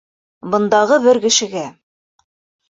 Бындағы 0.53 0.97
бер 1.03 1.19
кешегә. 1.27 1.63